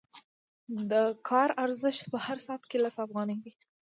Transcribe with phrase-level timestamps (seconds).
[0.91, 0.93] د
[1.29, 3.51] کار ارزښت په هر ساعت کې لس افغانۍ دی